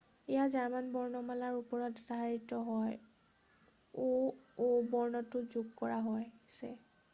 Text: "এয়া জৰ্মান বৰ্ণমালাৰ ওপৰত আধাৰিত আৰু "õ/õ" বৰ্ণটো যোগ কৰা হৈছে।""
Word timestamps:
"এয়া 0.35 0.43
জৰ্মান 0.53 0.87
বৰ্ণমালাৰ 0.93 1.57
ওপৰত 1.57 2.05
আধাৰিত 2.05 2.57
আৰু 2.77 4.07
"õ/õ" 4.07 4.89
বৰ্ণটো 4.97 5.45
যোগ 5.57 5.69
কৰা 5.83 6.01
হৈছে।"" 6.11 6.71